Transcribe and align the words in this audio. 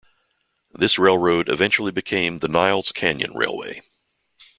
This 0.73 0.97
railroad 0.97 1.47
eventually 1.47 1.91
became 1.91 2.39
the 2.39 2.47
Niles 2.47 2.91
Canyon 2.91 3.35
Railway. 3.35 3.83